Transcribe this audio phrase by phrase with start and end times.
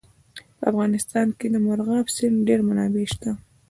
[0.57, 3.31] په افغانستان کې د مورغاب سیند ډېرې منابع شته.